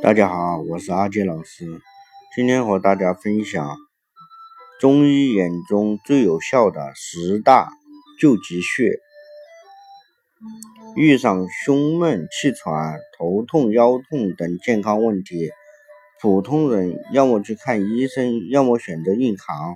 [0.00, 1.66] 大家好，我是阿杰老师，
[2.36, 3.76] 今天和大家分享
[4.80, 7.68] 中医眼中最有效的十大
[8.20, 9.00] 救急穴。
[10.94, 15.50] 遇上胸闷、气喘、头痛、腰痛等健康问题，
[16.20, 19.74] 普通人要么去看医生，要么选择硬扛；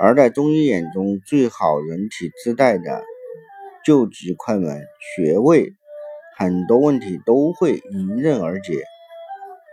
[0.00, 3.04] 而在中医眼中，最好人体自带的
[3.84, 4.82] 救急快门
[5.14, 5.74] 穴位，
[6.38, 8.82] 很多问题都会迎刃而解。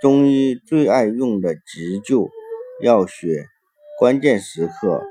[0.01, 2.29] 中医最爱用的急救
[2.81, 3.47] 药穴，
[3.97, 5.01] 关键时刻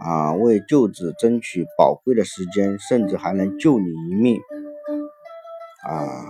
[0.00, 4.40] 啊，为救治争取宝贵的时间，甚至还能救你一命
[5.86, 6.24] 啊！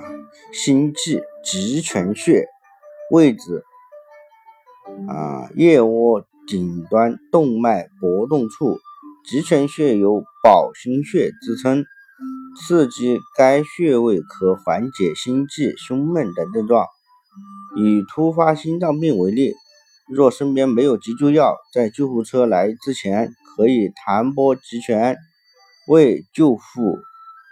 [0.52, 2.46] 心悸极泉穴
[3.10, 3.64] 位置
[5.08, 8.78] 啊，腋窝顶端动脉搏动处，
[9.24, 11.84] 极泉穴有保心穴之称，
[12.60, 16.86] 刺激该穴位可缓解心悸、胸闷等症状。
[17.76, 19.52] 以突发心脏病为例，
[20.08, 25.16] 若身边没有急救药，在救护车来之前，可以弹拨极泉，
[25.88, 26.60] 为救护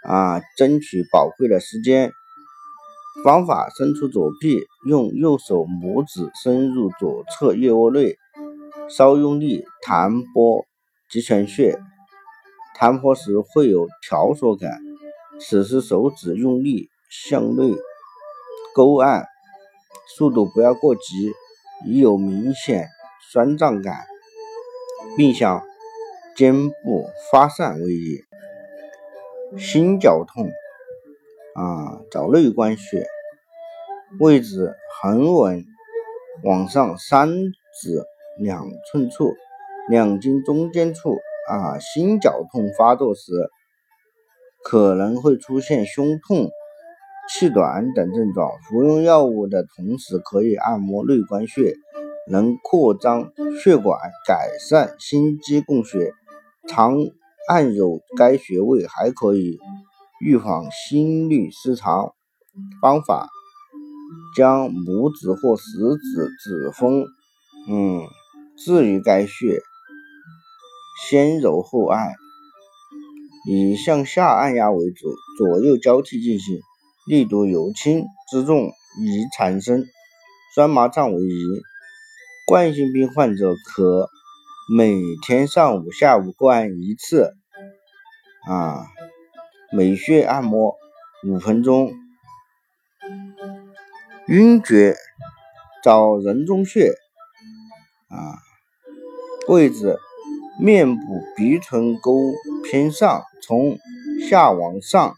[0.07, 2.11] 啊争取宝贵的时间。
[3.23, 8.15] 方法：伸出左臂，用右手拇指伸入左侧腋窝内，
[8.89, 10.65] 稍用力弹拨
[11.09, 11.77] 极泉穴。
[12.75, 14.79] 弹拨时会有条索感，
[15.39, 17.75] 此时手指用力向内
[18.73, 19.25] 勾按。
[20.07, 21.33] 速度不要过急，
[21.85, 22.89] 已有明显
[23.31, 24.05] 酸胀感，
[25.17, 25.63] 并向
[26.35, 28.23] 肩部发散为宜。
[29.57, 30.49] 心绞痛
[31.55, 33.05] 啊，找内关穴，
[34.19, 35.63] 位置横纹
[36.43, 38.03] 往上三指
[38.39, 39.33] 两寸处，
[39.89, 41.17] 两筋中间处
[41.49, 41.79] 啊。
[41.79, 43.31] 心绞痛发作时，
[44.63, 46.49] 可能会出现胸痛。
[47.29, 51.73] 气短等症状，服用药物的同时可以按摩内关穴，
[52.29, 53.31] 能扩张
[53.63, 56.13] 血管，改善心肌供血。
[56.67, 56.95] 常
[57.49, 59.57] 按揉该穴位还可以
[60.21, 62.13] 预防心律失常。
[62.81, 63.29] 方法：
[64.35, 65.63] 将拇指或食
[65.97, 67.05] 指指峰，
[67.69, 68.01] 嗯，
[68.57, 69.59] 置于该穴，
[71.09, 72.13] 先揉后按，
[73.49, 75.07] 以向下按压为主，
[75.37, 76.59] 左右交替进行。
[77.05, 78.67] 力度由轻至重，
[79.01, 79.83] 以产生
[80.55, 81.61] 酸麻胀为宜。
[82.47, 84.09] 冠心病患者可
[84.73, 87.33] 每天上午、下午各按一次，
[88.47, 88.85] 啊，
[89.73, 90.77] 每穴按摩
[91.27, 91.91] 五分钟。
[94.27, 94.95] 晕厥
[95.83, 96.93] 找人中穴，
[98.07, 98.39] 啊，
[99.49, 99.97] 位置
[100.57, 101.01] 面部
[101.35, 102.17] 鼻唇沟
[102.63, 103.77] 偏上，从
[104.29, 105.13] 下往上，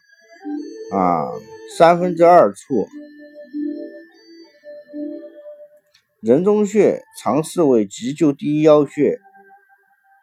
[0.92, 1.28] 啊。
[1.74, 2.88] 三分之二处，
[6.22, 9.20] 人中穴常视为急救第一要穴。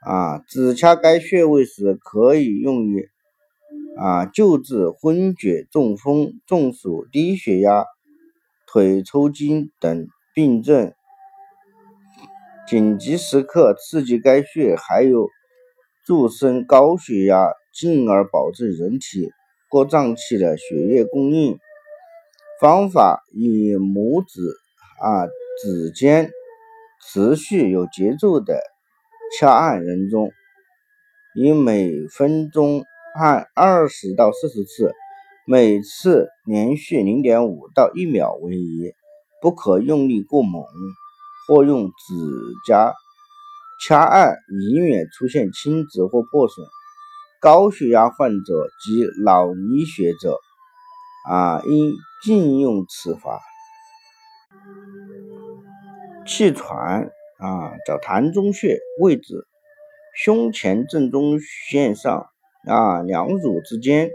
[0.05, 3.09] 啊，指掐该穴位时，可以用于
[3.99, 7.85] 啊救治昏厥、中风、中暑、低血压、
[8.67, 10.93] 腿抽筋等病症。
[12.67, 15.29] 紧急时刻刺激该穴，还有
[16.07, 19.31] 助升高血压，进而保证人体。
[19.73, 21.59] 各脏器的血液供应
[22.61, 24.43] 方法：以拇指
[25.01, 25.27] 啊
[25.63, 26.31] 指尖
[27.01, 28.61] 持续有节奏的
[29.41, 30.31] 掐按人中，
[31.35, 32.85] 以每分钟
[33.19, 34.93] 按二十到四十次，
[35.47, 38.93] 每次连续零点五到一秒为宜，
[39.41, 40.63] 不可用力过猛，
[41.49, 41.93] 或用指
[42.69, 42.93] 甲
[43.83, 46.67] 掐按，以免出现青紫或破损。
[47.43, 50.39] 高血压患者及脑溢血者，
[51.29, 51.93] 啊，应
[52.23, 53.41] 禁用此法。
[56.25, 57.11] 气喘
[57.41, 59.45] 啊，找膻中穴，位置
[60.15, 62.29] 胸前正中线上
[62.69, 64.13] 啊，两乳之间。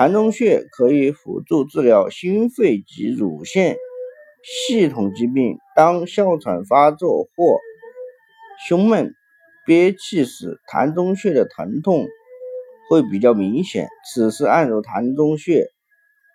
[0.00, 3.76] 膻中穴可以辅助治疗心肺及乳腺
[4.42, 5.58] 系统疾病。
[5.76, 7.58] 当哮喘发作或
[8.66, 9.14] 胸闷
[9.66, 12.06] 憋气时，膻中穴的疼痛。
[12.88, 15.66] 会比较明显，此时按揉膻中穴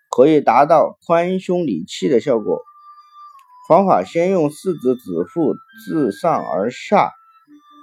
[0.10, 2.62] 可以达到宽胸理气的效果。
[3.68, 5.56] 方法：先用四指指腹
[5.86, 7.12] 自上而下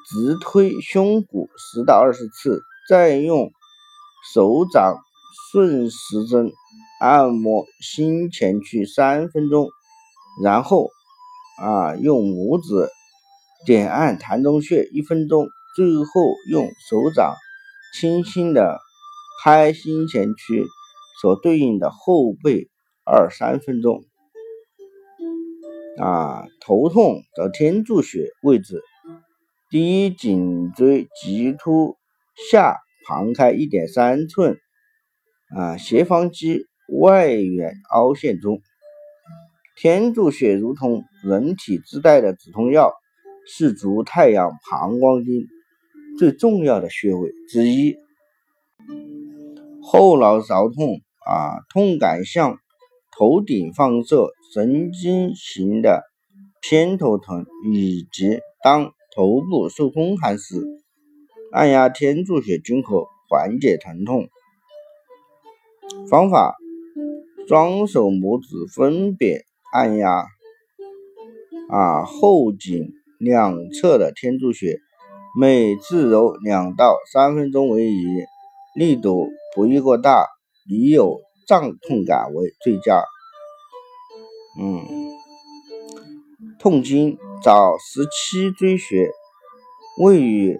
[0.09, 3.51] 直推胸骨十到二十次，再用
[4.35, 4.97] 手掌
[5.51, 6.53] 顺时针
[7.01, 9.69] 按摩心前区三分钟，
[10.45, 10.91] 然后
[11.63, 12.89] 啊用拇指
[13.65, 16.05] 点按膻中穴一分钟，最后
[16.51, 17.35] 用手掌。
[17.93, 18.79] 轻轻的
[19.43, 20.65] 拍心前区
[21.21, 22.69] 所对应的后背
[23.05, 24.05] 二三分钟。
[25.99, 28.83] 啊，头痛找天柱穴位置，
[29.69, 31.97] 第一颈椎棘突
[32.51, 32.77] 下
[33.07, 34.57] 旁开一点三寸，
[35.55, 36.67] 啊，斜方肌
[37.01, 38.61] 外缘凹陷中。
[39.77, 42.93] 天柱穴如同人体自带的止痛药，
[43.47, 45.47] 是足太阳膀胱经
[46.21, 47.97] 最重要的穴位之一。
[49.83, 52.59] 后脑勺痛啊，痛感向
[53.11, 56.03] 头顶放射神经型的
[56.61, 60.57] 偏头疼，以及当头部受风寒时，
[61.53, 64.29] 按压天柱穴均可缓解疼痛。
[66.11, 66.55] 方法：
[67.49, 69.47] 双手拇指分别。
[69.73, 70.27] 按压
[71.71, 74.81] 啊后颈两侧的天柱穴，
[75.39, 78.05] 每次揉两到三分钟为宜，
[78.75, 80.27] 力度不宜过大，
[80.69, 83.05] 已有胀痛感为最佳。
[84.61, 84.83] 嗯，
[86.59, 89.09] 痛经找十七椎穴，
[90.01, 90.59] 位于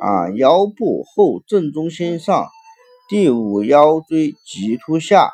[0.00, 2.48] 啊腰部后正中心上
[3.10, 5.32] 第五腰椎棘突下。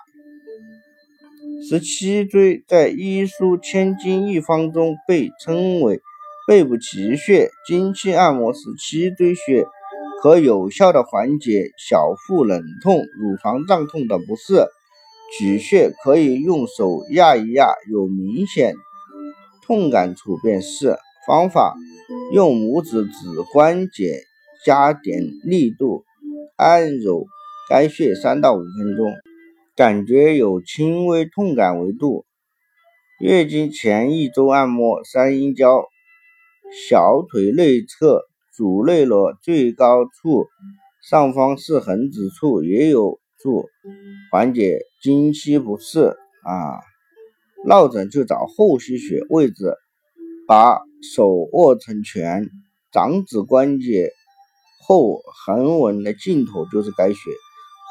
[1.68, 6.00] 十七椎在医书《千金一方》中被称为
[6.46, 9.66] 背部奇穴，经期按摩十七椎穴，
[10.22, 14.66] 可有效的缓解小腹冷痛、乳房胀痛等不适。
[15.38, 18.74] 取穴可以用手压一压，有明显
[19.62, 20.98] 痛感处便是。
[21.26, 21.74] 方法：
[22.34, 24.20] 用拇指指关节
[24.66, 26.04] 加点力度，
[26.56, 27.24] 按揉
[27.70, 29.14] 该穴三到五分钟。
[29.74, 32.26] 感觉有轻微痛感为度。
[33.18, 35.86] 月经前一周按摩三阴交，
[36.72, 38.22] 小腿内侧
[38.56, 40.46] 主内踝最高处
[41.08, 43.68] 上方四横指处也有助
[44.32, 46.80] 缓解经期不适啊。
[47.64, 49.74] 落枕就找后溪穴位置，
[50.46, 50.80] 把
[51.14, 52.48] 手握成拳，
[52.92, 54.10] 掌指关节
[54.86, 57.16] 后横纹的尽头就是该穴。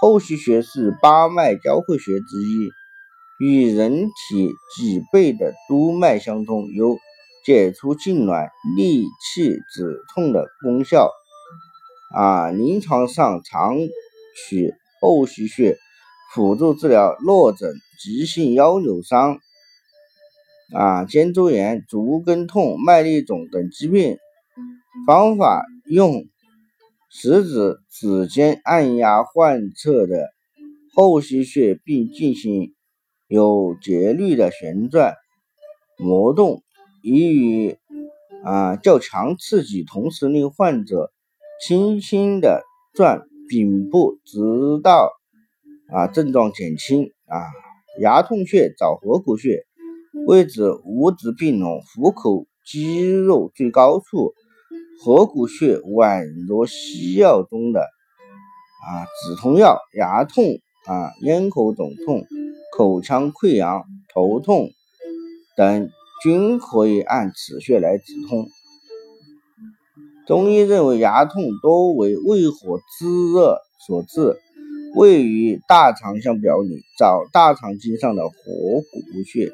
[0.02, 2.70] 后溪穴是八脉交汇穴之一，
[3.40, 6.98] 与人体脊背的督脉相通，有
[7.46, 11.12] 解除痉挛、利气止痛的功效。
[12.16, 13.78] 啊，临床上常
[14.36, 15.78] 取后溪穴
[16.34, 19.40] 辅助治疗落枕、急性腰扭伤、
[20.74, 24.18] 啊肩周炎、足跟痛、麦粒肿等疾病。
[25.06, 26.26] 方法用。
[27.16, 30.32] 食指指尖按压患侧的
[30.96, 32.74] 后溪穴，并进行
[33.28, 35.14] 有节律的旋转
[36.00, 36.64] 挪动，
[37.04, 37.78] 以与
[38.44, 41.12] 啊较强刺激同时令患者
[41.66, 42.64] 轻轻的
[42.94, 45.12] 转柄部，直到
[45.92, 47.12] 啊症状减轻。
[47.26, 47.40] 啊，
[48.00, 49.64] 牙痛穴找合谷穴，
[50.28, 54.34] 位置五指并拢，虎口肌肉最高处。
[55.04, 60.44] 合谷穴宛若西药中的啊止痛药，牙痛
[60.86, 62.24] 啊、咽口肿痛、
[62.78, 63.84] 口腔溃疡、
[64.14, 64.70] 头痛
[65.56, 65.90] 等
[66.24, 68.48] 均可以按此穴来止痛。
[70.26, 74.38] 中医认为牙痛多为胃火滋热所致，
[74.96, 79.52] 位于大肠相表里，找大肠经上的合谷穴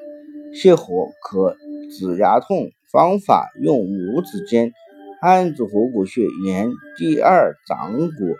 [0.54, 1.58] 泻火可
[1.98, 2.70] 止牙痛。
[2.92, 4.72] 方法用拇指尖。
[5.22, 8.36] 按住合谷穴沿第二掌骨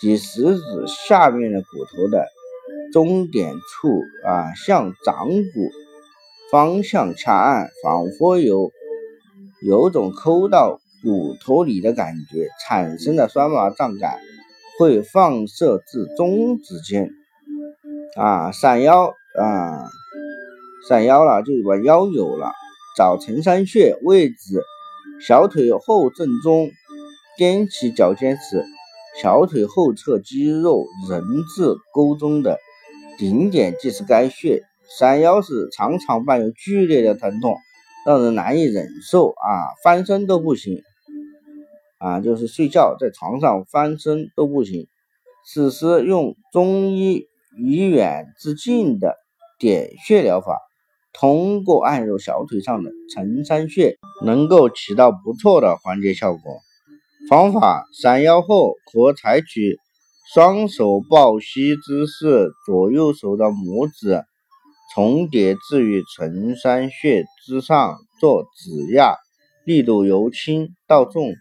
[0.00, 2.26] 及食指下面的骨头的
[2.92, 5.70] 中点处啊，向掌骨
[6.54, 8.70] 方向掐按，仿佛有
[9.66, 14.20] 有种抠到骨头里的感觉，产生的酸麻胀感
[14.78, 17.10] 会放射至中指间
[18.14, 19.06] 啊，闪腰
[19.36, 19.90] 啊，
[20.88, 22.52] 闪腰了就把腰扭了，
[22.96, 24.62] 找承山穴位置。
[25.20, 26.70] 小腿后正中，
[27.36, 28.64] 踮起脚尖时，
[29.20, 31.20] 小腿后侧肌肉人
[31.56, 32.60] 字沟中的
[33.18, 34.62] 顶点即是该穴。
[34.88, 37.56] 闪腰时常常伴有剧烈的疼痛，
[38.06, 40.82] 让人难以忍受啊，翻身都不行
[41.98, 44.86] 啊，就是睡觉在床上翻身都不行。
[45.46, 47.26] 此时用中医
[47.58, 49.16] 以远至近的
[49.58, 50.58] 点穴疗法。
[51.16, 56.40] 通过按揉小腿上的承山穴，能够起到不错的缓解效果。
[57.28, 59.78] 方法：闪腰后可采取
[60.34, 64.24] 双手抱膝姿势，左右手的拇指
[64.94, 69.16] 重叠置于承山穴之上做指压，
[69.64, 71.34] 力度由轻到重。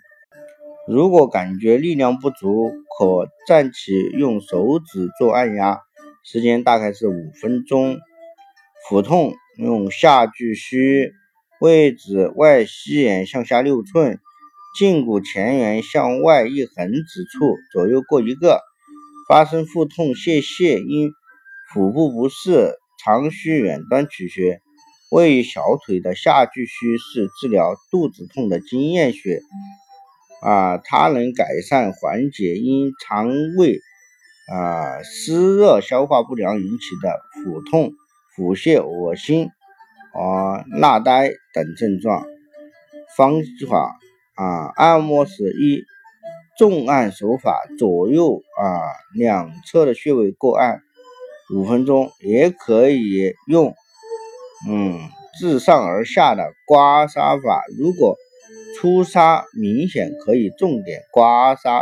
[0.88, 5.80] 如果感觉力量不足，可暂起用手指做按压，
[6.26, 8.00] 时间大概是五分钟。
[8.90, 9.34] 腹痛。
[9.56, 11.12] 用下巨虚
[11.62, 14.18] 位置外膝眼向下六寸，
[14.80, 18.62] 胫骨前缘向外一横指处左右各一个。
[19.30, 21.12] 发生腹痛、泄泻，因
[21.72, 24.62] 腹部不适，长须远端取穴。
[25.12, 29.42] 位于小腿的下巨虚是治疗肚子痛的经验穴。
[30.42, 33.80] 啊，它能改善缓解因肠胃
[34.52, 37.94] 啊湿热、消化不良引起的腹痛、
[38.36, 39.50] 腹泻、恶心
[40.14, 42.26] 啊、纳呆等症状。
[43.16, 44.00] 方法
[44.36, 45.84] 啊，按摩时一
[46.58, 48.82] 重按手法，左右啊
[49.14, 50.82] 两侧的穴位各按
[51.52, 53.74] 五分钟，也可以用
[54.70, 55.00] 嗯
[55.40, 57.64] 自上而下的刮痧法。
[57.78, 58.16] 如果
[58.78, 61.82] 出痧明显可以重点刮痧。